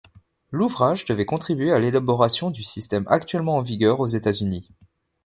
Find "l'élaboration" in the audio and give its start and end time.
1.77-2.49